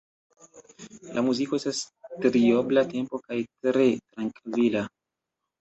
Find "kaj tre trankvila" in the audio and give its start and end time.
3.27-4.87